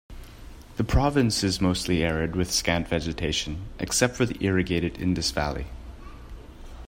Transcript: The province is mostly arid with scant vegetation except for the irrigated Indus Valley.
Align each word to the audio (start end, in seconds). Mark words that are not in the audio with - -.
The 0.77 0.83
province 0.83 1.43
is 1.43 1.61
mostly 1.61 2.03
arid 2.03 2.35
with 2.35 2.49
scant 2.51 2.87
vegetation 2.87 3.65
except 3.77 4.15
for 4.15 4.25
the 4.25 4.43
irrigated 4.43 4.97
Indus 4.99 5.29
Valley. 5.29 5.67